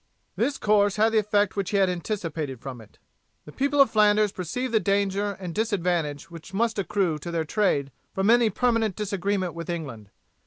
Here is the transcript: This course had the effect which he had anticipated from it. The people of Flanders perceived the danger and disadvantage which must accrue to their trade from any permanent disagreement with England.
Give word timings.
This 0.35 0.57
course 0.57 0.95
had 0.95 1.11
the 1.11 1.19
effect 1.19 1.55
which 1.55 1.69
he 1.69 1.77
had 1.77 1.87
anticipated 1.87 2.59
from 2.59 2.81
it. 2.81 2.97
The 3.45 3.51
people 3.51 3.79
of 3.79 3.91
Flanders 3.91 4.31
perceived 4.31 4.73
the 4.73 4.79
danger 4.79 5.37
and 5.39 5.53
disadvantage 5.53 6.31
which 6.31 6.55
must 6.55 6.79
accrue 6.79 7.19
to 7.19 7.29
their 7.29 7.45
trade 7.45 7.91
from 8.11 8.31
any 8.31 8.49
permanent 8.49 8.95
disagreement 8.95 9.53
with 9.53 9.69
England. 9.69 10.09